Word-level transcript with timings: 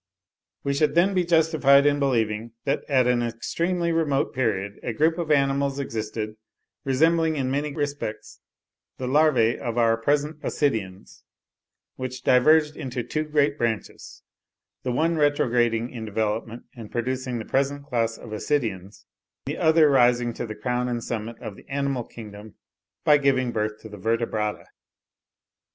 We 0.63 0.73
should 0.73 0.95
then 0.95 1.13
be 1.13 1.23
justified 1.23 1.85
in 1.85 1.99
believing 1.99 2.53
that 2.65 2.83
at 2.89 3.05
an 3.05 3.21
extremely 3.21 3.91
remote 3.91 4.33
period 4.33 4.79
a 4.81 4.93
group 4.93 5.19
of 5.19 5.29
animals 5.29 5.77
existed, 5.77 6.37
resembling 6.83 7.35
in 7.35 7.51
many 7.51 7.71
respects 7.75 8.39
the 8.97 9.05
larvae 9.05 9.59
of 9.59 9.77
our 9.77 9.95
present 9.97 10.41
Ascidians, 10.41 11.21
which 11.97 12.23
diverged 12.23 12.75
into 12.75 13.03
two 13.03 13.25
great 13.25 13.59
branches—the 13.59 14.91
one 14.91 15.17
retrograding 15.17 15.91
in 15.91 16.03
development 16.05 16.63
and 16.75 16.91
producing 16.91 17.37
the 17.37 17.45
present 17.45 17.85
class 17.85 18.17
of 18.17 18.33
Ascidians, 18.33 19.05
the 19.45 19.57
other 19.59 19.87
rising 19.87 20.33
to 20.33 20.47
the 20.47 20.55
crown 20.55 20.87
and 20.89 21.03
summit 21.03 21.37
of 21.39 21.55
the 21.55 21.69
animal 21.69 22.03
kingdom 22.05 22.55
by 23.03 23.19
giving 23.19 23.51
birth 23.51 23.79
to 23.81 23.87
the 23.87 23.97
Vertebrata. 23.99 24.65